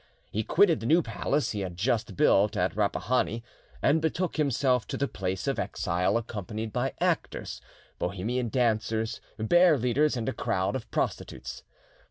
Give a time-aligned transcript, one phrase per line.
[0.31, 3.43] He quitted the new palace he had just built at Rapehani,
[3.83, 7.61] and betook himself to the place of exile, accompanied by actors,
[7.99, 11.61] Bohemian dancers, bear leaders, and a crowd of prostitutes.